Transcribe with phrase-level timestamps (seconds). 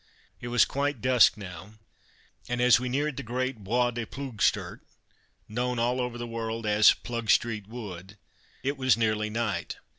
[0.39, 1.75] It was quite dusk now,
[2.49, 4.79] and as we neared the great Bois de Ploegstert,
[5.47, 8.17] known all over the world as "Plugstreet Wood,"
[8.63, 9.75] it was nearly night.